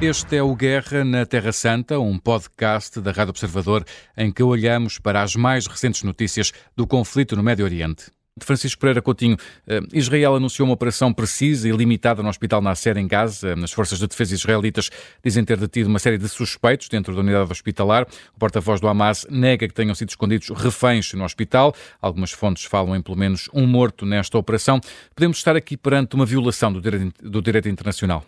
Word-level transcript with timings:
Este 0.00 0.36
é 0.36 0.42
o 0.42 0.54
Guerra 0.54 1.04
na 1.04 1.26
Terra 1.26 1.50
Santa, 1.50 1.98
um 1.98 2.16
podcast 2.16 3.00
da 3.00 3.10
Rádio 3.10 3.30
Observador 3.30 3.84
em 4.16 4.30
que 4.30 4.44
olhamos 4.44 5.00
para 5.00 5.22
as 5.22 5.34
mais 5.34 5.66
recentes 5.66 6.04
notícias 6.04 6.52
do 6.76 6.86
conflito 6.86 7.34
no 7.34 7.42
Médio 7.42 7.64
Oriente. 7.64 8.04
Francisco 8.40 8.80
Pereira 8.80 9.02
Coutinho, 9.02 9.36
eh, 9.66 9.80
Israel 9.92 10.36
anunciou 10.36 10.68
uma 10.68 10.74
operação 10.74 11.12
precisa 11.12 11.68
e 11.68 11.72
limitada 11.72 12.22
no 12.22 12.28
Hospital 12.28 12.62
Nasser, 12.62 12.96
em 12.96 13.08
Gaza. 13.08 13.54
As 13.54 13.72
forças 13.72 13.98
de 13.98 14.06
defesa 14.06 14.34
israelitas 14.34 14.88
dizem 15.24 15.44
ter 15.44 15.56
detido 15.56 15.88
uma 15.88 15.98
série 15.98 16.16
de 16.16 16.28
suspeitos 16.28 16.88
dentro 16.88 17.12
da 17.12 17.20
unidade 17.20 17.50
hospitalar. 17.50 18.06
O 18.36 18.38
porta-voz 18.38 18.80
do 18.80 18.86
Hamas 18.86 19.26
nega 19.28 19.66
que 19.66 19.74
tenham 19.74 19.96
sido 19.96 20.10
escondidos 20.10 20.48
reféns 20.50 21.12
no 21.14 21.24
hospital. 21.24 21.74
Algumas 22.00 22.30
fontes 22.30 22.62
falam 22.62 22.94
em 22.94 23.02
pelo 23.02 23.18
menos 23.18 23.50
um 23.52 23.66
morto 23.66 24.06
nesta 24.06 24.38
operação. 24.38 24.80
Podemos 25.12 25.38
estar 25.38 25.56
aqui 25.56 25.76
perante 25.76 26.14
uma 26.14 26.24
violação 26.24 26.72
do 26.72 26.80
direito, 26.80 27.28
do 27.28 27.42
direito 27.42 27.68
internacional? 27.68 28.24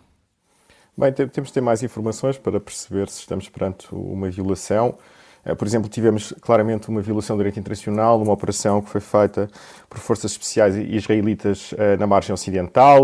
Bem, 1.01 1.11
temos 1.11 1.47
de 1.47 1.53
ter 1.53 1.61
mais 1.61 1.81
informações 1.81 2.37
para 2.37 2.59
perceber 2.59 3.09
se 3.09 3.21
estamos 3.21 3.49
perante 3.49 3.87
uma 3.91 4.29
violação. 4.29 4.99
Eh, 5.43 5.55
por 5.55 5.65
exemplo, 5.65 5.89
tivemos 5.89 6.31
claramente 6.41 6.89
uma 6.89 7.01
violação 7.01 7.35
do 7.35 7.39
direito 7.39 7.59
internacional, 7.59 8.21
uma 8.21 8.31
operação 8.31 8.83
que 8.83 8.87
foi 8.91 9.01
feita 9.01 9.49
por 9.89 9.97
forças 9.97 10.33
especiais 10.33 10.75
israelitas 10.75 11.73
eh, 11.75 11.97
na 11.97 12.05
margem 12.05 12.31
ocidental, 12.31 13.01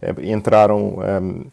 eh, 0.00 0.14
entraram 0.22 1.02
ehm, 1.02 1.50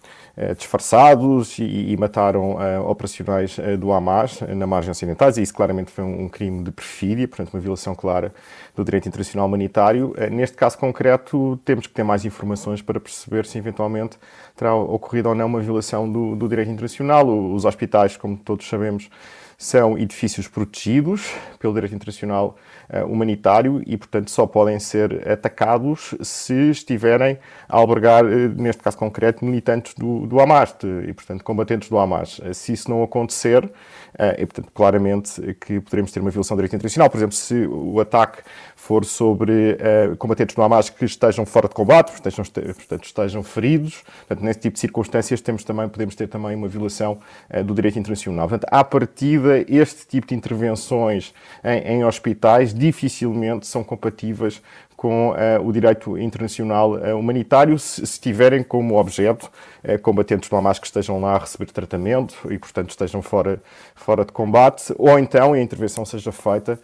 disfarçados 0.57 1.57
e 1.59 1.95
mataram 1.97 2.57
operacionais 2.89 3.57
do 3.79 3.93
Hamas 3.93 4.41
na 4.41 4.67
margem 4.67 4.91
ocidental, 4.91 5.31
e 5.37 5.41
isso 5.41 5.53
claramente 5.53 5.91
foi 5.91 6.03
um 6.03 6.27
crime 6.27 6.63
de 6.63 6.71
perfídia, 6.71 7.27
portanto, 7.27 7.53
uma 7.53 7.61
violação 7.61 7.95
clara 7.95 8.33
do 8.75 8.83
direito 8.83 9.07
internacional 9.07 9.47
humanitário. 9.47 10.13
Neste 10.31 10.57
caso 10.57 10.77
concreto, 10.77 11.57
temos 11.63 11.87
que 11.87 11.93
ter 11.93 12.03
mais 12.03 12.25
informações 12.25 12.81
para 12.81 12.99
perceber 12.99 13.45
se 13.45 13.57
eventualmente 13.57 14.17
terá 14.55 14.75
ocorrido 14.75 15.29
ou 15.29 15.35
não 15.35 15.45
uma 15.45 15.61
violação 15.61 16.11
do, 16.11 16.35
do 16.35 16.49
direito 16.49 16.69
internacional. 16.69 17.25
Os 17.27 17.63
hospitais, 17.63 18.17
como 18.17 18.35
todos 18.35 18.67
sabemos, 18.67 19.09
são 19.57 19.97
edifícios 19.97 20.47
protegidos 20.47 21.33
pelo 21.59 21.73
direito 21.73 21.95
internacional 21.95 22.55
uh, 22.93 23.05
humanitário 23.05 23.81
e, 23.85 23.97
portanto, 23.97 24.29
só 24.29 24.45
podem 24.45 24.79
ser 24.79 25.27
atacados 25.27 26.13
se 26.21 26.69
estiverem 26.69 27.39
a 27.67 27.77
albergar, 27.77 28.25
uh, 28.25 28.29
neste 28.55 28.83
caso 28.83 28.97
concreto, 28.97 29.43
militantes 29.43 29.93
do, 29.95 30.27
do 30.27 30.39
Hamas 30.39 30.75
e, 31.07 31.13
portanto, 31.13 31.43
combatentes 31.43 31.89
do 31.89 31.97
Hamas. 31.97 32.39
Uh, 32.39 32.53
se 32.53 32.73
isso 32.73 32.89
não 32.89 33.01
acontecer, 33.01 33.69
é, 34.17 34.45
portanto, 34.45 34.71
claramente 34.73 35.41
que 35.55 35.79
poderemos 35.81 36.11
ter 36.11 36.21
uma 36.21 36.29
violação 36.29 36.55
do 36.55 36.59
direito 36.59 36.75
internacional. 36.75 37.09
Por 37.09 37.17
exemplo, 37.17 37.35
se 37.35 37.67
o 37.67 37.99
ataque 37.99 38.43
for 38.73 39.03
sobre 39.03 39.77
combatentes 40.17 40.55
do 40.55 40.61
Hamas 40.61 40.89
que 40.89 41.03
estejam 41.03 41.45
fora 41.45 41.67
de 41.67 41.75
combate, 41.75 42.13
estejam, 42.13 42.45
portanto, 42.45 43.03
estejam 43.03 43.43
feridos, 43.43 44.03
portanto, 44.19 44.41
nesse 44.41 44.59
tipo 44.61 44.75
de 44.75 44.79
circunstâncias 44.79 45.41
temos 45.41 45.65
também, 45.65 45.89
podemos 45.89 46.15
ter 46.15 46.27
também 46.27 46.55
uma 46.55 46.69
violação 46.69 47.19
do 47.65 47.73
direito 47.73 47.99
internacional. 47.99 48.47
Portanto, 48.47 48.69
à 48.71 48.85
partida, 48.85 49.44
este 49.67 50.07
tipo 50.07 50.27
de 50.27 50.35
intervenções 50.35 51.33
em, 51.63 51.97
em 51.97 52.05
hospitais 52.05 52.73
dificilmente 52.73 53.67
são 53.67 53.83
compatíveis 53.83 54.61
com 55.05 55.29
uh, 55.29 55.63
o 55.63 55.71
direito 55.71 56.17
internacional 56.17 56.93
uh, 56.93 57.15
humanitário, 57.15 57.77
se, 57.77 58.03
se, 58.07 58.19
tiverem 58.19 58.63
como 58.63 58.97
objeto 58.97 59.51
uh, 59.83 59.99
combatentes 60.01 60.49
do 60.49 60.55
Hamas 60.55 60.79
que 60.79 60.87
estejam 60.87 61.21
lá 61.21 61.35
a 61.35 61.37
receber 61.37 61.67
tratamento 61.71 62.35
e, 62.51 62.57
portanto, 62.57 62.89
estejam 62.89 63.21
fora, 63.21 63.61
fora 63.93 64.25
de 64.25 64.31
combate, 64.31 64.91
ou 64.97 65.19
então 65.19 65.53
a 65.53 65.61
intervenção 65.61 66.03
seja 66.05 66.31
feita, 66.31 66.79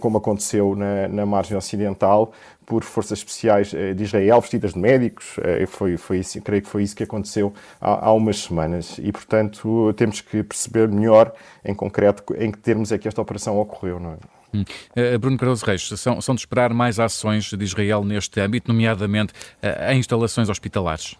como 0.00 0.16
aconteceu 0.16 0.74
na, 0.74 1.08
na, 1.08 1.26
margem 1.26 1.56
ocidental, 1.56 2.32
por 2.64 2.82
forças 2.82 3.18
especiais 3.18 3.68
de 3.68 4.02
Israel, 4.02 4.40
vestidas 4.40 4.72
de 4.72 4.78
médicos. 4.78 5.36
foi, 5.68 5.96
foi 5.96 6.18
isso, 6.18 6.40
creio 6.42 6.62
que 6.62 6.68
foi 6.68 6.82
isso 6.82 6.96
que 6.96 7.04
aconteceu 7.04 7.52
há, 7.80 8.06
há 8.06 8.12
umas 8.12 8.38
semanas. 8.38 8.98
E, 8.98 9.12
portanto, 9.12 9.92
temos 9.94 10.20
que 10.20 10.42
perceber 10.42 10.88
melhor, 10.88 11.32
em 11.64 11.74
concreto, 11.74 12.34
em 12.36 12.50
que 12.50 12.58
termos 12.58 12.90
é 12.90 12.98
que 12.98 13.06
esta 13.06 13.22
operação 13.22 13.60
ocorreu. 13.60 14.00
Não 14.00 14.12
é? 14.14 14.16
Hum. 14.60 15.18
Bruno 15.18 15.36
Cardoso 15.36 15.64
Reis, 15.64 15.88
são, 15.88 16.20
são 16.20 16.34
de 16.34 16.40
esperar 16.40 16.72
mais 16.72 16.98
ações 16.98 17.52
de 17.52 17.64
Israel 17.64 18.04
neste 18.04 18.40
âmbito, 18.40 18.72
nomeadamente 18.72 19.32
uh, 19.62 19.92
em 19.92 19.98
instalações 19.98 20.48
hospitalares? 20.48 21.16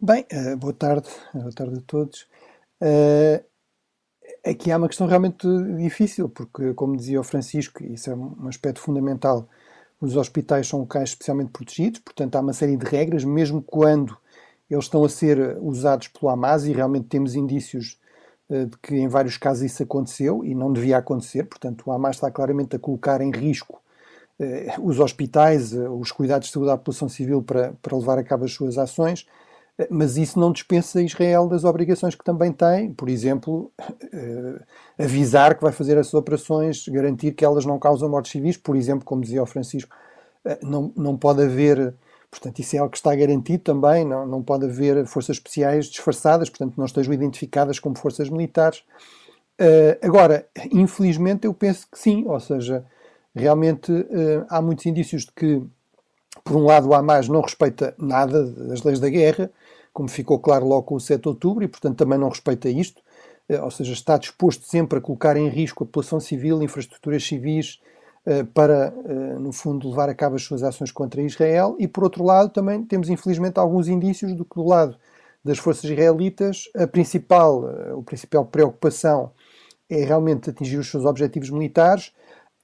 Bem, 0.00 0.26
boa 0.58 0.72
tarde, 0.72 1.08
boa 1.34 1.52
tarde 1.52 1.78
a 1.78 1.82
todos. 1.86 2.26
aqui 4.46 4.72
há 4.72 4.76
uma 4.78 4.88
questão 4.88 5.06
realmente 5.06 5.46
difícil, 5.76 6.28
porque, 6.30 6.72
como 6.72 6.96
dizia 6.96 7.20
o 7.20 7.24
Francisco, 7.24 7.84
isso 7.84 8.10
é 8.10 8.14
um 8.14 8.48
aspecto 8.48 8.80
fundamental, 8.80 9.46
os 10.00 10.16
hospitais 10.16 10.66
são 10.66 10.80
locais 10.80 11.10
especialmente 11.10 11.50
protegidos, 11.50 12.00
portanto 12.00 12.36
há 12.36 12.40
uma 12.40 12.54
série 12.54 12.76
de 12.76 12.86
regras, 12.86 13.22
mesmo 13.22 13.62
quando 13.62 14.16
eles 14.70 14.84
estão 14.84 15.04
a 15.04 15.08
ser 15.08 15.58
usados 15.60 16.08
pelo 16.08 16.30
Hamas 16.30 16.64
e 16.64 16.72
realmente 16.72 17.08
temos 17.08 17.34
indícios 17.34 17.98
eh, 17.98 17.99
de 18.50 18.76
que 18.82 18.96
em 18.96 19.06
vários 19.06 19.36
casos 19.36 19.62
isso 19.62 19.82
aconteceu 19.82 20.44
e 20.44 20.54
não 20.54 20.72
devia 20.72 20.98
acontecer, 20.98 21.44
portanto 21.44 21.84
o 21.86 21.92
Hamas 21.92 22.16
está 22.16 22.30
claramente 22.30 22.74
a 22.74 22.78
colocar 22.78 23.20
em 23.20 23.30
risco 23.30 23.80
eh, 24.40 24.74
os 24.80 24.98
hospitais, 24.98 25.72
eh, 25.72 25.88
os 25.88 26.10
cuidados 26.10 26.48
de 26.48 26.52
saúde 26.54 26.70
da 26.70 26.76
população 26.76 27.08
civil 27.08 27.42
para, 27.42 27.74
para 27.80 27.96
levar 27.96 28.18
a 28.18 28.24
cabo 28.24 28.44
as 28.44 28.52
suas 28.52 28.76
ações, 28.76 29.26
mas 29.88 30.16
isso 30.16 30.38
não 30.38 30.52
dispensa 30.52 31.00
Israel 31.00 31.48
das 31.48 31.64
obrigações 31.64 32.14
que 32.14 32.24
também 32.24 32.52
tem, 32.52 32.92
por 32.92 33.08
exemplo, 33.08 33.72
avisar 34.98 35.54
que 35.54 35.62
vai 35.62 35.72
fazer 35.72 35.96
essas 35.96 36.12
operações, 36.12 36.86
garantir 36.88 37.32
que 37.32 37.44
elas 37.44 37.64
não 37.64 37.78
causam 37.78 38.08
mortes 38.08 38.32
civis, 38.32 38.58
por 38.58 38.76
exemplo, 38.76 39.06
como 39.06 39.22
dizia 39.22 39.42
o 39.42 39.46
Francisco, 39.46 39.94
não, 40.62 40.92
não 40.96 41.16
pode 41.16 41.42
haver 41.42 41.94
Portanto, 42.30 42.60
isso 42.60 42.76
é 42.76 42.78
algo 42.78 42.92
que 42.92 42.96
está 42.96 43.14
garantido 43.14 43.64
também, 43.64 44.04
não, 44.04 44.24
não 44.24 44.42
pode 44.42 44.64
haver 44.64 45.04
forças 45.06 45.36
especiais 45.36 45.86
disfarçadas, 45.86 46.48
portanto, 46.48 46.74
não 46.76 46.84
estejam 46.84 47.12
identificadas 47.12 47.80
como 47.80 47.98
forças 47.98 48.30
militares. 48.30 48.84
Uh, 49.60 49.98
agora, 50.00 50.46
infelizmente, 50.72 51.46
eu 51.46 51.52
penso 51.52 51.88
que 51.90 51.98
sim, 51.98 52.24
ou 52.26 52.38
seja, 52.38 52.84
realmente 53.34 53.92
uh, 53.92 54.46
há 54.48 54.62
muitos 54.62 54.86
indícios 54.86 55.24
de 55.24 55.32
que, 55.32 55.62
por 56.44 56.56
um 56.56 56.64
lado, 56.64 56.88
o 56.88 56.94
Hamas 56.94 57.28
não 57.28 57.40
respeita 57.40 57.94
nada 57.98 58.46
das 58.46 58.82
leis 58.82 59.00
da 59.00 59.08
guerra, 59.08 59.50
como 59.92 60.08
ficou 60.08 60.38
claro 60.38 60.66
logo 60.66 60.84
com 60.84 60.94
o 60.94 61.00
7 61.00 61.22
de 61.22 61.28
outubro, 61.28 61.64
e, 61.64 61.68
portanto, 61.68 61.98
também 61.98 62.18
não 62.18 62.28
respeita 62.28 62.70
isto, 62.70 63.02
uh, 63.50 63.64
ou 63.64 63.72
seja, 63.72 63.92
está 63.92 64.16
disposto 64.16 64.64
sempre 64.64 64.98
a 64.98 65.02
colocar 65.02 65.36
em 65.36 65.48
risco 65.48 65.82
a 65.82 65.86
população 65.86 66.20
civil, 66.20 66.62
infraestruturas 66.62 67.24
civis, 67.24 67.80
para, 68.54 68.92
eh, 69.06 69.38
no 69.38 69.52
fundo, 69.52 69.88
levar 69.88 70.08
a 70.08 70.14
cabo 70.14 70.36
as 70.36 70.42
suas 70.42 70.62
ações 70.62 70.92
contra 70.92 71.22
Israel, 71.22 71.76
e 71.78 71.88
por 71.88 72.04
outro 72.04 72.22
lado, 72.24 72.50
também 72.50 72.84
temos 72.84 73.08
infelizmente 73.08 73.58
alguns 73.58 73.88
indícios 73.88 74.34
do 74.34 74.44
que 74.44 74.56
do 74.56 74.64
lado 74.66 74.96
das 75.44 75.58
forças 75.58 75.84
israelitas, 75.84 76.64
a 76.76 76.86
principal, 76.86 77.68
eh, 77.68 77.92
a 77.98 78.02
principal 78.02 78.44
preocupação 78.44 79.32
é 79.88 80.04
realmente 80.04 80.50
atingir 80.50 80.78
os 80.78 80.90
seus 80.90 81.04
objetivos 81.04 81.50
militares. 81.50 82.12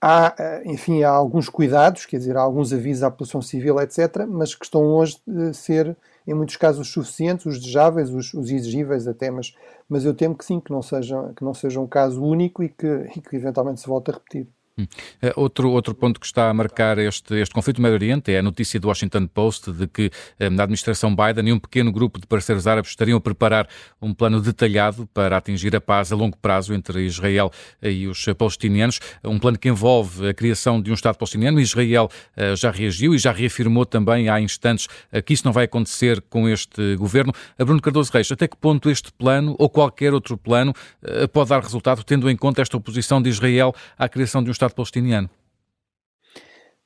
Há, 0.00 0.60
enfim, 0.66 1.02
há 1.02 1.10
alguns 1.10 1.48
cuidados, 1.48 2.06
quer 2.06 2.18
dizer, 2.18 2.36
há 2.36 2.42
alguns 2.42 2.72
avisos 2.72 3.02
à 3.02 3.10
população 3.10 3.40
civil, 3.42 3.80
etc., 3.80 4.26
mas 4.28 4.54
que 4.54 4.64
estão 4.64 4.82
longe 4.82 5.18
de 5.26 5.54
ser, 5.54 5.96
em 6.26 6.34
muitos 6.34 6.56
casos, 6.56 6.86
os 6.86 6.92
suficientes, 6.92 7.46
os 7.46 7.58
desejáveis, 7.58 8.10
os, 8.10 8.32
os 8.34 8.50
exigíveis 8.50 9.08
até, 9.08 9.30
mas, 9.30 9.54
mas 9.88 10.04
eu 10.04 10.14
temo 10.14 10.36
que 10.36 10.44
sim, 10.44 10.60
que 10.60 10.70
não 10.70 10.82
seja, 10.82 11.32
que 11.34 11.42
não 11.44 11.54
seja 11.54 11.80
um 11.80 11.86
caso 11.86 12.22
único 12.22 12.62
e 12.62 12.68
que, 12.68 12.86
e 13.16 13.20
que 13.20 13.36
eventualmente 13.36 13.80
se 13.80 13.88
volte 13.88 14.10
a 14.10 14.14
repetir. 14.14 14.46
Eh, 14.78 15.32
outro, 15.36 15.70
outro 15.70 15.94
ponto 15.94 16.20
que 16.20 16.26
está 16.26 16.50
a 16.50 16.54
marcar 16.54 16.98
este, 16.98 17.34
este 17.36 17.54
conflito 17.54 17.78
no 17.78 17.84
Médio 17.84 17.94
Oriente 17.94 18.30
é 18.30 18.40
a 18.40 18.42
notícia 18.42 18.78
do 18.78 18.88
Washington 18.88 19.26
Post 19.26 19.72
de 19.72 19.86
que 19.86 20.10
eh, 20.38 20.50
na 20.50 20.64
administração 20.64 21.16
Biden 21.16 21.48
e 21.48 21.52
um 21.54 21.58
pequeno 21.58 21.90
grupo 21.90 22.20
de 22.20 22.26
parceiros 22.26 22.66
árabes 22.66 22.90
estariam 22.90 23.16
a 23.16 23.20
preparar 23.20 23.66
um 24.02 24.12
plano 24.12 24.38
detalhado 24.38 25.06
para 25.14 25.38
atingir 25.38 25.74
a 25.74 25.80
paz 25.80 26.12
a 26.12 26.16
longo 26.16 26.36
prazo 26.36 26.74
entre 26.74 27.06
Israel 27.06 27.50
eh, 27.80 27.90
e 27.90 28.06
os 28.06 28.22
palestinianos. 28.36 29.00
Um 29.24 29.38
plano 29.38 29.58
que 29.58 29.70
envolve 29.70 30.28
a 30.28 30.34
criação 30.34 30.82
de 30.82 30.90
um 30.90 30.94
Estado 30.94 31.16
palestiniano. 31.16 31.58
Israel 31.58 32.10
já 32.54 32.70
reagiu 32.70 33.14
e 33.14 33.18
já 33.18 33.32
reafirmou 33.32 33.86
também 33.86 34.28
há 34.28 34.40
instantes 34.40 34.88
que 35.24 35.32
isso 35.32 35.44
não 35.44 35.52
vai 35.52 35.64
acontecer 35.64 36.20
com 36.22 36.48
este 36.48 36.96
governo. 36.96 37.32
Bruno 37.58 37.80
Cardoso 37.80 38.10
Reis, 38.12 38.30
até 38.30 38.46
que 38.46 38.56
ponto 38.56 38.90
este 38.90 39.12
plano 39.12 39.54
ou 39.58 39.68
qualquer 39.68 40.12
outro 40.12 40.36
plano 40.36 40.72
pode 41.32 41.50
dar 41.50 41.62
resultado 41.62 42.02
tendo 42.04 42.28
em 42.30 42.36
conta 42.36 42.62
esta 42.62 42.76
oposição 42.76 43.22
de 43.22 43.28
Israel 43.28 43.74
à 43.98 44.08
criação 44.08 44.42
de 44.42 44.48
um 44.48 44.52
Estado 44.52 44.65
Estado 44.66 44.74
palestiniano? 44.74 45.30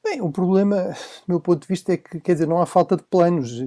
Bem, 0.02 0.20
o 0.20 0.30
problema, 0.30 0.94
do 1.26 1.28
meu 1.28 1.40
ponto 1.40 1.62
de 1.62 1.68
vista, 1.68 1.92
é 1.92 1.96
que, 1.96 2.20
quer 2.20 2.34
dizer, 2.34 2.46
não 2.46 2.60
há 2.60 2.66
falta 2.66 2.96
de 2.96 3.02
planos. 3.02 3.64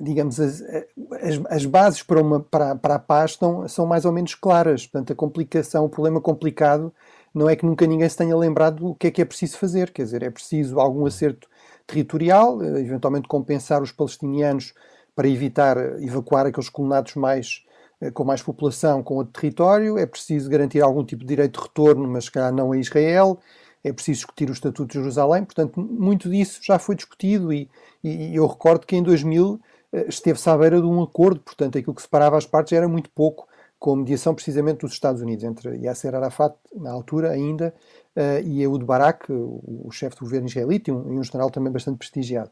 Digamos, 0.00 0.40
as, 0.40 0.62
as, 0.62 1.40
as 1.48 1.66
bases 1.66 2.02
para, 2.02 2.20
uma, 2.20 2.40
para, 2.40 2.74
para 2.74 2.94
a 2.96 2.98
paz 2.98 3.32
estão, 3.32 3.68
são 3.68 3.86
mais 3.86 4.04
ou 4.04 4.12
menos 4.12 4.34
claras. 4.34 4.86
Portanto, 4.86 5.12
a 5.12 5.16
complicação, 5.16 5.84
o 5.84 5.88
problema 5.88 6.20
complicado 6.20 6.92
não 7.34 7.48
é 7.48 7.54
que 7.54 7.66
nunca 7.66 7.86
ninguém 7.86 8.08
se 8.08 8.16
tenha 8.16 8.36
lembrado 8.36 8.86
o 8.86 8.94
que 8.94 9.08
é 9.08 9.10
que 9.10 9.22
é 9.22 9.24
preciso 9.24 9.58
fazer. 9.58 9.90
Quer 9.90 10.04
dizer, 10.04 10.22
é 10.22 10.30
preciso 10.30 10.80
algum 10.80 11.06
acerto 11.06 11.48
territorial, 11.86 12.62
eh, 12.62 12.80
eventualmente 12.80 13.28
compensar 13.28 13.82
os 13.82 13.92
palestinianos 13.92 14.74
para 15.14 15.28
evitar 15.28 15.76
evacuar 16.00 16.46
aqueles 16.46 16.68
colonados 16.68 17.14
mais 17.14 17.64
com 18.12 18.24
mais 18.24 18.42
população 18.42 19.02
com 19.02 19.16
outro 19.16 19.32
território, 19.40 19.98
é 19.98 20.06
preciso 20.06 20.50
garantir 20.50 20.80
algum 20.80 21.04
tipo 21.04 21.22
de 21.22 21.28
direito 21.28 21.58
de 21.58 21.66
retorno, 21.66 22.06
mas 22.06 22.28
calhar 22.28 22.52
não 22.52 22.72
a 22.72 22.76
Israel, 22.76 23.38
é 23.82 23.92
preciso 23.92 24.18
discutir 24.18 24.50
o 24.50 24.52
Estatuto 24.52 24.88
de 24.88 24.94
Jerusalém, 24.94 25.44
portanto, 25.44 25.80
muito 25.80 26.28
disso 26.28 26.60
já 26.62 26.78
foi 26.78 26.94
discutido 26.94 27.52
e, 27.52 27.70
e 28.02 28.34
eu 28.36 28.46
recordo 28.46 28.86
que 28.86 28.96
em 28.96 29.02
2000 29.02 29.60
esteve-se 30.08 30.48
à 30.50 30.56
beira 30.56 30.80
de 30.80 30.86
um 30.86 31.02
acordo, 31.02 31.40
portanto, 31.40 31.78
aquilo 31.78 31.94
que 31.94 32.02
separava 32.02 32.36
as 32.36 32.46
partes 32.46 32.72
era 32.72 32.88
muito 32.88 33.08
pouco, 33.10 33.48
com 33.78 33.92
a 33.92 33.96
mediação 33.96 34.34
precisamente 34.34 34.80
dos 34.80 34.92
Estados 34.92 35.22
Unidos, 35.22 35.44
entre 35.44 35.76
Yasser 35.78 36.14
Arafat, 36.14 36.54
na 36.74 36.90
altura 36.90 37.30
ainda, 37.30 37.74
e 38.44 38.62
Ehud 38.62 38.84
Barak, 38.84 39.30
o, 39.30 39.88
chefe 39.90 40.16
do 40.16 40.24
governo 40.24 40.48
israelita, 40.48 40.90
e 40.90 40.94
um 40.94 41.22
general 41.22 41.50
também 41.50 41.72
bastante 41.72 41.98
prestigiado. 41.98 42.50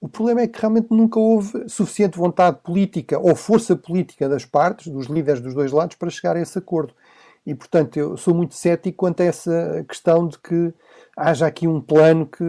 O 0.00 0.08
problema 0.08 0.40
é 0.40 0.48
que 0.48 0.58
realmente 0.58 0.88
nunca 0.90 1.20
houve 1.20 1.68
suficiente 1.68 2.16
vontade 2.16 2.58
política 2.62 3.18
ou 3.18 3.36
força 3.36 3.76
política 3.76 4.28
das 4.28 4.46
partes, 4.46 4.90
dos 4.90 5.06
líderes 5.06 5.42
dos 5.42 5.52
dois 5.52 5.70
lados, 5.70 5.96
para 5.96 6.08
chegar 6.08 6.36
a 6.36 6.40
esse 6.40 6.58
acordo. 6.58 6.94
E, 7.44 7.54
portanto, 7.54 7.98
eu 7.98 8.16
sou 8.16 8.34
muito 8.34 8.54
cético 8.54 8.96
quanto 8.96 9.20
a 9.22 9.26
essa 9.26 9.84
questão 9.86 10.26
de 10.26 10.38
que 10.38 10.72
haja 11.14 11.46
aqui 11.46 11.68
um 11.68 11.80
plano 11.80 12.26
que 12.26 12.44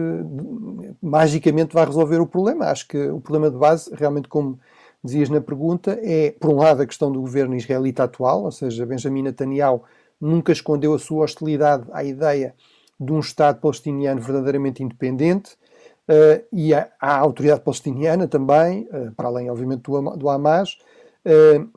magicamente 1.02 1.74
vai 1.74 1.84
resolver 1.84 2.20
o 2.20 2.26
problema. 2.26 2.66
Acho 2.66 2.88
que 2.88 3.08
o 3.08 3.20
problema 3.20 3.50
de 3.50 3.58
base, 3.58 3.90
realmente, 3.94 4.28
como 4.28 4.58
dizias 5.04 5.28
na 5.28 5.40
pergunta, 5.40 5.98
é, 6.02 6.30
por 6.30 6.50
um 6.50 6.56
lado, 6.56 6.80
a 6.80 6.86
questão 6.86 7.12
do 7.12 7.20
governo 7.20 7.54
israelita 7.54 8.04
atual, 8.04 8.44
ou 8.44 8.50
seja, 8.50 8.86
Benjamin 8.86 9.24
Netanyahu 9.24 9.82
nunca 10.18 10.52
escondeu 10.52 10.94
a 10.94 10.98
sua 10.98 11.24
hostilidade 11.24 11.84
à 11.92 12.02
ideia 12.02 12.54
de 12.98 13.12
um 13.12 13.18
Estado 13.18 13.60
palestiniano 13.60 14.20
verdadeiramente 14.20 14.82
independente 14.82 15.56
uh, 16.08 16.44
e 16.52 16.74
à, 16.74 16.90
autoridade 17.00 17.60
palestiniana 17.60 18.26
também, 18.26 18.88
uh, 18.92 19.12
para 19.12 19.28
além, 19.28 19.50
obviamente, 19.50 19.82
do, 19.82 20.16
do 20.16 20.28
Hamas. 20.28 20.78
Uh, 21.24 21.68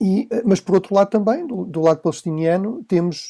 e, 0.00 0.28
mas, 0.44 0.60
por 0.60 0.76
outro 0.76 0.94
lado, 0.94 1.10
também, 1.10 1.46
do, 1.46 1.64
do 1.64 1.80
lado 1.80 2.00
palestiniano, 2.00 2.82
temos 2.88 3.28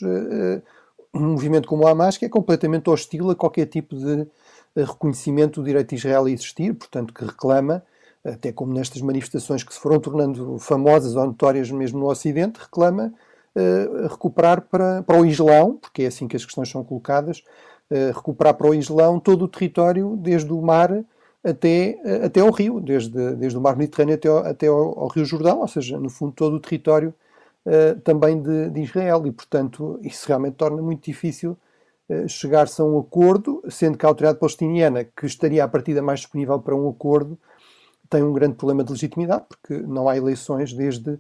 um 1.13 1.21
movimento 1.21 1.67
como 1.67 1.83
o 1.83 1.87
Hamas 1.89 2.17
que 2.17 2.25
é 2.25 2.29
completamente 2.29 2.89
hostil 2.89 3.29
a 3.29 3.35
qualquer 3.35 3.67
tipo 3.67 3.97
de 3.97 4.29
reconhecimento 4.77 5.61
do 5.61 5.67
direito 5.67 5.91
de 5.91 5.97
Israel 5.97 6.27
a 6.27 6.31
existir, 6.31 6.73
portanto, 6.75 7.13
que 7.13 7.25
reclama, 7.25 7.83
até 8.25 8.53
como 8.53 8.73
nestas 8.73 9.03
manifestações 9.03 9.65
que 9.65 9.75
se 9.75 9.81
foram 9.81 9.99
tornando 9.99 10.59
famosas 10.59 11.17
ou 11.17 11.27
notórias 11.27 11.71
mesmo 11.71 11.99
no 11.99 12.09
Ocidente, 12.09 12.61
reclama 12.61 13.13
uh, 13.55 14.09
recuperar 14.09 14.63
para, 14.63 15.03
para 15.03 15.19
o 15.19 15.27
Islão, 15.27 15.77
porque 15.77 16.03
é 16.03 16.07
assim 16.07 16.29
que 16.29 16.37
as 16.37 16.45
questões 16.45 16.69
são 16.69 16.85
colocadas, 16.85 17.43
recuperar 18.15 18.55
para 18.55 18.69
o 18.69 18.75
Islão 18.75 19.19
todo 19.19 19.47
o 19.47 19.49
território, 19.49 20.17
desde 20.17 20.53
o 20.53 20.63
mar 20.63 21.05
até, 21.43 21.99
até 22.25 22.41
ao 22.41 22.51
rio, 22.51 22.81
desde, 22.81 23.35
desde 23.35 23.59
o 23.59 23.61
mar 23.61 23.77
Mediterrâneo 23.77 24.15
até, 24.15 24.29
ao, 24.29 24.39
até 24.39 24.67
ao, 24.67 24.99
ao 24.99 25.09
Rio 25.09 25.25
Jordão, 25.25 25.61
ou 25.61 25.69
seja, 25.69 25.99
no 25.99 26.11
fundo, 26.11 26.33
todo 26.33 26.57
o 26.57 26.61
território 26.61 27.15
uh, 27.67 27.99
também 28.01 28.41
de, 28.41 28.71
de, 28.71 28.81
Israel. 28.83 29.27
E, 29.27 29.33
portanto, 29.33 29.99
isso 30.03 30.27
realmente 30.29 30.55
torna 30.55 30.83
muito 30.83 31.05
difícil 31.05 31.57
uh, 32.09 32.29
chegar-se 32.29 32.81
a 32.81 32.85
um 32.85 32.99
acordo, 32.99 33.63
sendo 33.69 33.97
que 33.97 34.05
a 34.05 34.09
autoridade 34.09 34.39
palestiniana, 34.39 35.05
que 35.05 35.27
estaria 35.27 35.65
à 35.65 35.69
partida 35.69 36.03
mais 36.03 36.21
disponível 36.21 36.59
para 36.59 36.75
um 36.75 36.89
acordo, 36.89 37.39
tem 38.09 38.23
um 38.23 38.33
grande 38.33 38.55
problema 38.55 38.85
de 38.85 38.93
legitimidade, 38.93 39.45
porque 39.49 39.75
não 39.75 40.09
há 40.09 40.17
eleições 40.17 40.73
desde 40.73 41.19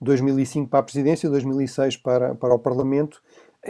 2005 0.00 0.68
para 0.68 0.80
a 0.80 0.82
presidência, 0.82 1.30
2006 1.30 1.96
para, 1.98 2.34
para 2.34 2.54
o 2.54 2.58
Parlamento, 2.58 3.22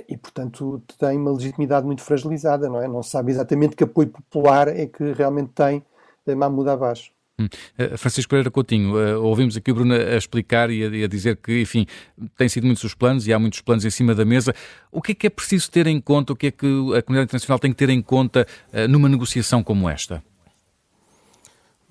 e, 0.09 0.17
portanto, 0.17 0.83
tem 0.99 1.19
uma 1.19 1.33
legitimidade 1.33 1.85
muito 1.85 2.03
fragilizada, 2.03 2.69
não 2.69 2.83
é? 2.83 2.89
Não 2.89 3.03
se 3.03 3.11
sabe 3.11 3.31
exatamente 3.31 3.77
que 3.77 3.85
apoio 3.85 4.09
popular 4.09 4.69
é 4.69 4.87
que 4.87 5.13
realmente 5.13 5.51
tem 5.55 5.85
Mahmoud 6.27 6.71
Abbas. 6.71 7.11
Hum. 7.39 7.49
Uh, 7.79 7.97
Francisco 7.97 8.31
Pereira 8.31 8.51
Coutinho, 8.51 8.95
uh, 8.95 9.23
ouvimos 9.23 9.57
aqui 9.57 9.71
o 9.71 9.75
Bruno 9.75 9.95
a 9.95 10.17
explicar 10.17 10.71
e 10.71 10.85
a, 10.85 10.89
e 10.89 11.05
a, 11.05 11.09
dizer 11.09 11.37
que, 11.37 11.61
enfim, 11.61 11.87
têm 12.37 12.49
sido 12.49 12.65
muitos 12.65 12.85
os 12.85 12.95
planos 12.95 13.27
e 13.27 13.33
há 13.33 13.39
muitos 13.39 13.61
planos 13.61 13.85
em 13.85 13.91
cima 13.91 14.15
da 14.15 14.25
mesa. 14.25 14.55
O 14.91 15.03
que 15.03 15.13
é 15.13 15.15
que 15.15 15.27
é 15.27 15.31
preciso 15.31 15.71
ter 15.71 15.87
em 15.87 16.01
conta, 16.01 16.33
o 16.33 16.37
que 16.37 16.49
é 16.49 16.51
que 16.51 16.67
a 16.67 17.03
comunidade 17.03 17.25
internacional 17.25 17.59
tem 17.59 17.71
que 17.71 17.77
ter 17.77 17.89
em 17.89 18.03
conta 18.03 18.47
numa 18.89 19.09
negociação 19.09 19.63
como 19.63 19.89
esta? 19.89 20.23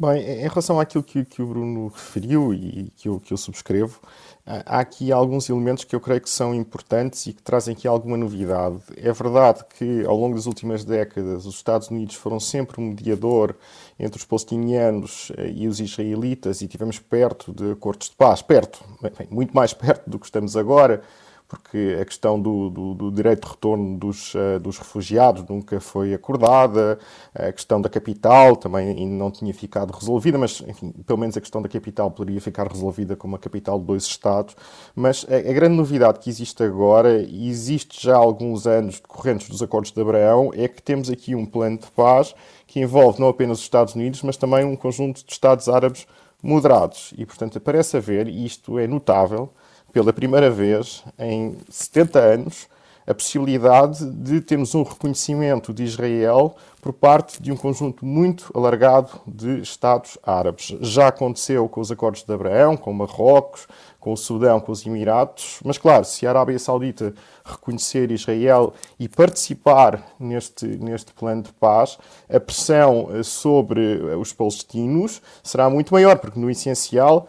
Bem, 0.01 0.23
em 0.23 0.47
relação 0.47 0.79
àquilo 0.79 1.03
que, 1.03 1.23
que 1.23 1.43
o 1.43 1.45
Bruno 1.45 1.89
referiu 1.89 2.51
e 2.55 2.91
que 2.97 3.07
eu, 3.07 3.19
que 3.19 3.31
eu 3.31 3.37
subscrevo, 3.37 3.99
há 4.43 4.79
aqui 4.79 5.11
alguns 5.11 5.47
elementos 5.47 5.83
que 5.83 5.95
eu 5.95 5.99
creio 5.99 6.19
que 6.19 6.29
são 6.29 6.55
importantes 6.55 7.27
e 7.27 7.33
que 7.33 7.43
trazem 7.43 7.75
aqui 7.75 7.87
alguma 7.87 8.17
novidade. 8.17 8.79
É 8.97 9.13
verdade 9.13 9.63
que 9.77 10.03
ao 10.03 10.17
longo 10.17 10.33
das 10.33 10.47
últimas 10.47 10.83
décadas 10.83 11.45
os 11.45 11.53
Estados 11.53 11.89
Unidos 11.89 12.15
foram 12.15 12.39
sempre 12.39 12.81
um 12.81 12.85
mediador 12.85 13.55
entre 13.99 14.17
os 14.17 14.25
palestinianos 14.25 15.31
eh, 15.37 15.51
e 15.51 15.67
os 15.67 15.79
israelitas 15.79 16.63
e 16.63 16.67
tivemos 16.67 16.97
perto 16.97 17.53
de 17.53 17.73
acordos 17.73 18.09
de 18.09 18.15
paz, 18.15 18.41
perto, 18.41 18.83
bem, 19.03 19.27
muito 19.29 19.55
mais 19.55 19.71
perto 19.71 20.09
do 20.09 20.17
que 20.17 20.25
estamos 20.25 20.57
agora, 20.57 21.03
porque 21.51 21.97
a 22.01 22.05
questão 22.05 22.39
do, 22.39 22.69
do, 22.69 22.93
do 22.93 23.11
direito 23.11 23.45
de 23.45 23.51
retorno 23.51 23.97
dos, 23.97 24.33
uh, 24.35 24.57
dos 24.57 24.77
refugiados 24.77 25.43
nunca 25.49 25.81
foi 25.81 26.13
acordada, 26.13 26.97
a 27.35 27.51
questão 27.51 27.81
da 27.81 27.89
capital 27.89 28.55
também 28.55 29.05
não 29.05 29.29
tinha 29.29 29.53
ficado 29.53 29.91
resolvida, 29.91 30.37
mas, 30.37 30.63
enfim, 30.65 30.93
pelo 31.05 31.19
menos 31.19 31.35
a 31.35 31.41
questão 31.41 31.61
da 31.61 31.67
capital 31.67 32.09
poderia 32.09 32.39
ficar 32.39 32.71
resolvida 32.71 33.17
como 33.17 33.35
a 33.35 33.39
capital 33.39 33.77
de 33.79 33.85
dois 33.85 34.03
Estados. 34.03 34.55
Mas 34.95 35.25
a, 35.29 35.35
a 35.35 35.53
grande 35.53 35.75
novidade 35.75 36.19
que 36.19 36.29
existe 36.29 36.63
agora, 36.63 37.21
e 37.21 37.49
existe 37.49 38.01
já 38.01 38.15
há 38.15 38.19
alguns 38.19 38.65
anos 38.65 39.01
decorrentes 39.01 39.49
dos 39.49 39.61
Acordos 39.61 39.91
de 39.91 39.99
Abraão, 39.99 40.51
é 40.55 40.69
que 40.69 40.81
temos 40.81 41.09
aqui 41.09 41.35
um 41.35 41.45
plano 41.45 41.79
de 41.79 41.91
paz 41.91 42.33
que 42.65 42.79
envolve 42.79 43.19
não 43.19 43.27
apenas 43.27 43.57
os 43.57 43.65
Estados 43.65 43.93
Unidos, 43.93 44.21
mas 44.23 44.37
também 44.37 44.63
um 44.63 44.77
conjunto 44.77 45.25
de 45.25 45.33
Estados 45.33 45.67
árabes 45.67 46.07
moderados. 46.41 47.13
E, 47.17 47.25
portanto, 47.25 47.59
parece 47.59 47.97
haver, 47.97 48.29
e 48.29 48.45
isto 48.45 48.79
é 48.79 48.87
notável, 48.87 49.49
pela 49.91 50.13
primeira 50.13 50.49
vez 50.49 51.03
em 51.19 51.57
70 51.69 52.19
anos, 52.19 52.67
a 53.05 53.13
possibilidade 53.13 54.05
de 54.05 54.41
termos 54.41 54.73
um 54.75 54.83
reconhecimento 54.83 55.73
de 55.73 55.83
Israel 55.83 56.55
por 56.81 56.93
parte 56.93 57.41
de 57.41 57.51
um 57.51 57.55
conjunto 57.55 58.05
muito 58.05 58.51
alargado 58.55 59.21
de 59.27 59.61
Estados 59.61 60.17
árabes. 60.23 60.75
Já 60.81 61.07
aconteceu 61.07 61.69
com 61.69 61.79
os 61.79 61.91
acordos 61.91 62.23
de 62.23 62.33
Abraão, 62.33 62.75
com 62.75 62.91
Marrocos, 62.91 63.67
com 64.01 64.13
o 64.13 64.17
Sudão, 64.17 64.59
com 64.59 64.71
os 64.71 64.83
Emiratos, 64.83 65.59
mas 65.63 65.77
claro, 65.77 66.03
se 66.03 66.25
a 66.25 66.31
Arábia 66.31 66.57
Saudita 66.57 67.13
reconhecer 67.45 68.09
Israel 68.11 68.73
e 68.99 69.07
participar 69.07 70.03
neste, 70.19 70.65
neste 70.65 71.13
plano 71.13 71.43
de 71.43 71.53
paz, 71.53 71.99
a 72.27 72.39
pressão 72.39 73.09
eh, 73.13 73.21
sobre 73.21 73.99
eh, 73.99 74.15
os 74.15 74.33
palestinos 74.33 75.21
será 75.43 75.69
muito 75.69 75.93
maior, 75.93 76.17
porque 76.17 76.39
no 76.39 76.49
essencial 76.49 77.27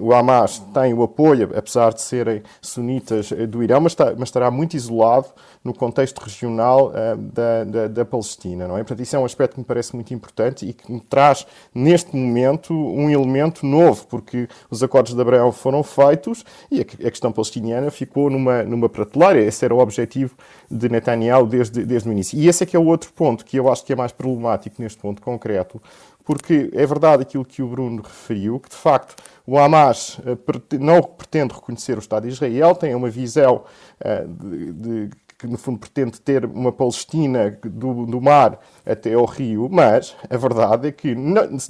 um, 0.00 0.06
o 0.06 0.14
Hamas 0.14 0.60
tem 0.72 0.94
o 0.94 1.02
apoio, 1.02 1.50
apesar 1.56 1.92
de 1.92 2.02
serem 2.02 2.42
sunitas 2.60 3.32
eh, 3.32 3.46
do 3.46 3.62
Irão, 3.62 3.80
mas, 3.80 3.92
está, 3.92 4.12
mas 4.16 4.28
estará 4.28 4.50
muito 4.50 4.76
isolado 4.76 5.26
no 5.62 5.74
contexto 5.74 6.18
regional 6.20 6.88
uh, 6.88 7.16
da, 7.16 7.64
da, 7.64 7.88
da, 7.88 8.04
Palestina, 8.04 8.59
não 8.66 8.76
é? 8.76 8.80
Portanto, 8.80 9.00
isso 9.00 9.16
é 9.16 9.18
um 9.18 9.24
aspecto 9.24 9.54
que 9.54 9.60
me 9.60 9.64
parece 9.64 9.94
muito 9.94 10.12
importante 10.14 10.66
e 10.66 10.72
que 10.72 10.90
me 10.90 11.00
traz, 11.00 11.46
neste 11.74 12.14
momento, 12.14 12.74
um 12.74 13.10
elemento 13.10 13.66
novo, 13.66 14.06
porque 14.06 14.48
os 14.70 14.82
acordos 14.82 15.14
de 15.14 15.20
Abraão 15.20 15.52
foram 15.52 15.82
feitos 15.82 16.44
e 16.70 16.80
a, 16.80 16.84
questão 16.84 17.32
palestiniana 17.32 17.90
ficou 17.90 18.30
numa, 18.30 18.62
numa 18.62 18.88
prateleira. 18.88 19.40
Esse 19.40 19.64
era 19.64 19.74
o 19.74 19.78
objetivo 19.78 20.34
de 20.70 20.88
Netanyahu 20.88 21.46
desde, 21.46 21.84
desde 21.84 22.08
o 22.08 22.12
início. 22.12 22.38
E 22.38 22.48
esse 22.48 22.62
é 22.62 22.66
que 22.66 22.76
é 22.76 22.78
o 22.78 22.86
outro 22.86 23.12
ponto 23.12 23.44
que 23.44 23.58
eu 23.58 23.70
acho 23.70 23.84
que 23.84 23.92
é 23.92 23.96
mais 23.96 24.12
problemático 24.12 24.80
neste 24.80 24.98
ponto 24.98 25.20
concreto, 25.20 25.80
porque 26.24 26.70
é 26.74 26.86
verdade 26.86 27.22
aquilo 27.22 27.44
que 27.44 27.62
o 27.62 27.66
Bruno 27.66 28.02
referiu, 28.02 28.60
que 28.60 28.68
de 28.68 28.76
facto 28.76 29.16
o 29.46 29.58
Hamas 29.58 30.20
eh, 30.24 30.78
não 30.78 31.02
pretende 31.02 31.54
reconhecer 31.54 31.96
o 31.96 31.98
Estado 31.98 32.22
de 32.22 32.28
Israel, 32.28 32.74
tem 32.74 32.94
uma 32.94 33.10
visão 33.10 33.64
uh, 34.00 34.28
de, 34.28 34.72
de, 34.72 35.10
que 35.40 35.46
no 35.46 35.56
fundo 35.56 35.78
pretende 35.78 36.20
ter 36.20 36.44
uma 36.44 36.70
Palestina 36.70 37.58
do, 37.64 38.04
do 38.04 38.20
mar 38.20 38.60
até 38.84 39.14
ao 39.14 39.24
rio, 39.24 39.68
mas 39.70 40.14
a 40.28 40.36
verdade 40.36 40.88
é 40.88 40.92
que 40.92 41.14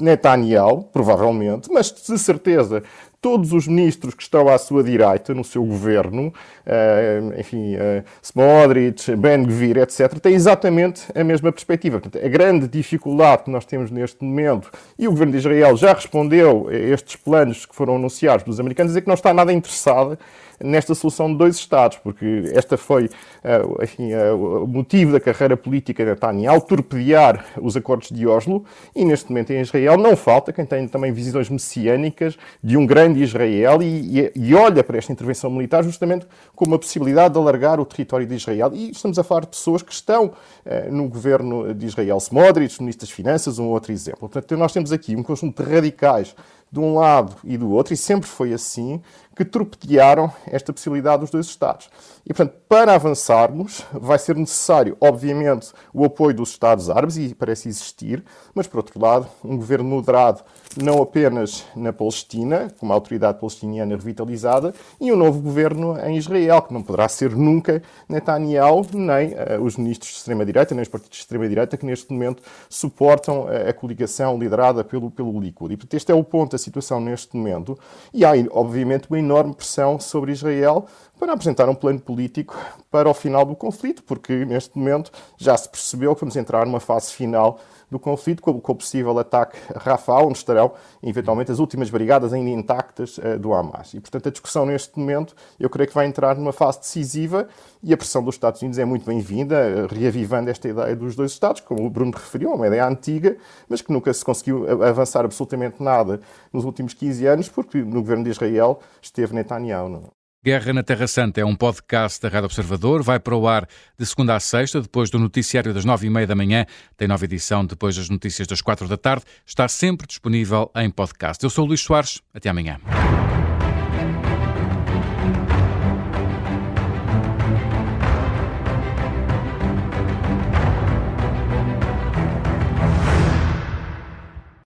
Netanyahu, 0.00 0.82
provavelmente, 0.92 1.70
mas 1.72 1.92
de 1.92 2.18
certeza 2.18 2.82
todos 3.20 3.52
os 3.52 3.68
ministros 3.68 4.14
que 4.14 4.22
estão 4.22 4.48
à 4.48 4.56
sua 4.56 4.82
direita 4.82 5.34
no 5.34 5.44
seu 5.44 5.62
governo, 5.62 6.28
uh, 6.28 7.38
enfim, 7.38 7.74
uh, 7.74 8.02
Smotrich, 8.22 9.14
Ben-Gvir, 9.14 9.76
etc., 9.78 10.18
têm 10.18 10.34
exatamente 10.34 11.02
a 11.14 11.22
mesma 11.22 11.52
perspectiva. 11.52 12.00
Portanto, 12.00 12.24
a 12.24 12.28
grande 12.28 12.66
dificuldade 12.66 13.44
que 13.44 13.50
nós 13.50 13.66
temos 13.66 13.90
neste 13.90 14.24
momento, 14.24 14.70
e 14.98 15.06
o 15.06 15.10
governo 15.10 15.32
de 15.32 15.38
Israel 15.38 15.76
já 15.76 15.92
respondeu 15.92 16.68
a 16.68 16.74
estes 16.74 17.16
planos 17.16 17.66
que 17.66 17.74
foram 17.74 17.96
anunciados 17.96 18.42
pelos 18.42 18.58
americanos, 18.58 18.96
é 18.96 19.00
que 19.00 19.08
não 19.08 19.14
está 19.14 19.34
nada 19.34 19.52
interessado 19.52 20.18
nesta 20.62 20.94
solução 20.94 21.32
de 21.32 21.38
dois 21.38 21.56
Estados, 21.56 21.98
porque 21.98 22.50
esta 22.54 22.76
foi 22.76 23.06
uh, 23.06 23.82
enfim, 23.82 24.14
o 24.14 24.66
motivo 24.66 25.12
da 25.12 25.20
carreira 25.20 25.56
política 25.56 26.04
de 26.04 26.10
Netanyahu, 26.10 26.60
torpedear 26.60 27.46
os 27.60 27.76
acordos 27.76 28.10
de 28.10 28.26
Oslo, 28.26 28.64
e 28.94 29.04
neste 29.04 29.30
momento 29.30 29.50
em 29.52 29.60
Israel 29.60 29.96
não 29.96 30.14
falta 30.16 30.52
quem 30.52 30.66
tem 30.66 30.86
também 30.86 31.12
visões 31.12 31.48
messiânicas 31.48 32.38
de 32.62 32.76
um 32.76 32.86
grande 32.86 33.09
Israel 33.18 33.82
e, 33.82 34.20
e, 34.20 34.32
e 34.34 34.54
olha 34.54 34.84
para 34.84 34.96
esta 34.96 35.12
intervenção 35.12 35.50
militar 35.50 35.82
justamente 35.82 36.26
como 36.54 36.72
uma 36.72 36.78
possibilidade 36.78 37.34
de 37.34 37.40
alargar 37.40 37.80
o 37.80 37.84
território 37.84 38.26
de 38.26 38.34
Israel. 38.34 38.70
E 38.72 38.90
estamos 38.90 39.18
a 39.18 39.24
falar 39.24 39.40
de 39.40 39.48
pessoas 39.48 39.82
que 39.82 39.92
estão 39.92 40.26
uh, 40.26 40.92
no 40.92 41.08
governo 41.08 41.74
de 41.74 41.86
Israel. 41.86 42.18
Smotrich, 42.18 42.80
ministro 42.80 43.06
das 43.06 43.14
Finanças, 43.14 43.58
um 43.58 43.66
outro 43.66 43.92
exemplo. 43.92 44.20
Portanto, 44.20 44.56
nós 44.56 44.72
temos 44.72 44.92
aqui 44.92 45.16
um 45.16 45.22
conjunto 45.22 45.62
de 45.62 45.68
radicais 45.68 46.34
de 46.70 46.78
um 46.78 46.94
lado 46.94 47.36
e 47.44 47.56
do 47.56 47.70
outro, 47.70 47.92
e 47.92 47.96
sempre 47.96 48.28
foi 48.28 48.52
assim, 48.52 49.00
que 49.34 49.44
torpedearam 49.44 50.30
esta 50.46 50.72
possibilidade 50.72 51.20
dos 51.20 51.30
dois 51.30 51.46
Estados. 51.46 51.88
E, 52.26 52.34
portanto, 52.34 52.60
para 52.68 52.94
avançarmos, 52.94 53.84
vai 53.92 54.18
ser 54.18 54.36
necessário, 54.36 54.96
obviamente, 55.00 55.72
o 55.94 56.04
apoio 56.04 56.36
dos 56.36 56.50
Estados 56.50 56.90
Árabes, 56.90 57.16
e 57.16 57.34
parece 57.34 57.68
existir, 57.68 58.22
mas, 58.54 58.66
por 58.66 58.76
outro 58.76 59.00
lado, 59.00 59.26
um 59.42 59.56
governo 59.56 59.88
moderado, 59.88 60.42
não 60.76 61.00
apenas 61.00 61.64
na 61.74 61.92
Palestina, 61.92 62.70
com 62.78 62.86
uma 62.86 62.94
autoridade 62.94 63.40
palestiniana 63.40 63.96
revitalizada, 63.96 64.74
e 65.00 65.10
um 65.10 65.16
novo 65.16 65.40
governo 65.40 65.98
em 66.04 66.18
Israel, 66.18 66.60
que 66.62 66.74
não 66.74 66.82
poderá 66.82 67.08
ser 67.08 67.34
nunca 67.34 67.82
Netanyahu, 68.08 68.86
nem 68.92 69.32
uh, 69.32 69.62
os 69.62 69.76
ministros 69.76 70.10
de 70.10 70.16
extrema-direita, 70.18 70.74
nem 70.74 70.82
os 70.82 70.88
partidos 70.88 71.16
de 71.16 71.22
extrema-direita, 71.22 71.76
que 71.78 71.86
neste 71.86 72.12
momento 72.12 72.42
suportam 72.68 73.48
a, 73.48 73.70
a 73.70 73.72
coligação 73.72 74.38
liderada 74.38 74.84
pelo, 74.84 75.10
pelo 75.10 75.40
Likud. 75.40 75.72
E, 75.72 75.76
portanto, 75.78 75.94
este 75.94 76.12
é 76.12 76.14
o 76.14 76.22
ponto 76.22 76.54
situação 76.60 77.00
neste 77.00 77.36
momento. 77.36 77.76
E 78.14 78.24
há, 78.24 78.30
obviamente, 78.52 79.08
uma 79.10 79.18
enorme 79.18 79.54
pressão 79.54 79.98
sobre 79.98 80.30
Israel 80.30 80.86
para 81.18 81.32
apresentar 81.32 81.68
um 81.68 81.74
plano 81.74 82.00
político 82.00 82.56
para 82.90 83.08
o 83.08 83.14
final 83.14 83.44
do 83.44 83.56
conflito, 83.56 84.02
porque 84.04 84.44
neste 84.44 84.78
momento 84.78 85.10
já 85.36 85.56
se 85.56 85.68
percebeu 85.68 86.14
que 86.14 86.20
vamos 86.20 86.36
entrar 86.36 86.64
numa 86.64 86.80
fase 86.80 87.12
final 87.12 87.58
do 87.90 87.98
conflito, 87.98 88.42
com, 88.42 88.50
o 88.50 88.74
possível 88.74 89.18
ataque 89.18 89.58
a 89.74 89.78
Rafah, 89.78 90.22
onde 90.22 90.38
estarão 90.38 90.72
eventualmente 91.02 91.50
as 91.50 91.58
últimas 91.58 91.90
brigadas 91.90 92.32
ainda 92.32 92.50
intactas 92.50 93.18
uh, 93.18 93.38
do 93.38 93.52
Hamas. 93.52 93.94
E, 93.94 94.00
portanto, 94.00 94.28
a 94.28 94.30
discussão 94.30 94.64
neste 94.64 94.98
momento, 94.98 95.34
eu 95.58 95.68
creio 95.68 95.88
que 95.88 95.94
vai 95.94 96.06
entrar 96.06 96.36
numa 96.36 96.52
fase 96.52 96.80
decisiva 96.80 97.48
e 97.82 97.92
a 97.92 97.96
pressão 97.96 98.22
dos 98.22 98.34
Estados 98.36 98.62
Unidos 98.62 98.78
é 98.78 98.84
muito 98.84 99.04
bem-vinda, 99.04 99.56
uh, 99.90 99.94
reavivando 99.94 100.50
esta 100.50 100.68
ideia 100.68 100.94
dos 100.94 101.16
dois 101.16 101.32
Estados, 101.32 101.60
como 101.60 101.84
o 101.84 101.90
Bruno 101.90 102.12
referiu, 102.12 102.52
é 102.52 102.54
uma 102.54 102.66
ideia 102.66 102.86
antiga, 102.86 103.36
mas 103.68 103.80
que 103.80 103.92
nunca 103.92 104.12
se 104.12 104.24
conseguiu 104.24 104.66
avançar 104.82 105.24
absolutamente 105.24 105.82
nada 105.82 106.20
nos 106.52 106.64
últimos 106.64 106.94
15 106.94 107.26
anos, 107.26 107.48
porque 107.48 107.82
no 107.82 108.00
governo 108.00 108.24
de 108.24 108.30
Israel 108.30 108.80
esteve 109.02 109.34
Netanyahu. 109.34 109.88
Não? 109.88 110.19
Guerra 110.42 110.72
na 110.72 110.82
Terra 110.82 111.06
Santa 111.06 111.38
é 111.38 111.44
um 111.44 111.54
podcast 111.54 112.18
da 112.22 112.30
Rádio 112.30 112.46
Observador. 112.46 113.02
Vai 113.02 113.20
para 113.20 113.36
o 113.36 113.46
ar 113.46 113.68
de 113.98 114.06
segunda 114.06 114.34
a 114.34 114.40
sexta, 114.40 114.80
depois 114.80 115.10
do 115.10 115.18
noticiário 115.18 115.74
das 115.74 115.84
nove 115.84 116.06
e 116.06 116.10
meia 116.10 116.26
da 116.26 116.34
manhã. 116.34 116.64
Tem 116.96 117.06
nova 117.06 117.26
edição 117.26 117.62
depois 117.62 117.94
das 117.94 118.08
notícias 118.08 118.48
das 118.48 118.62
quatro 118.62 118.88
da 118.88 118.96
tarde. 118.96 119.26
Está 119.44 119.68
sempre 119.68 120.06
disponível 120.06 120.70
em 120.76 120.90
podcast. 120.90 121.44
Eu 121.44 121.50
sou 121.50 121.66
o 121.66 121.68
Luís 121.68 121.82
Soares. 121.82 122.22
Até 122.32 122.48
amanhã. 122.48 122.80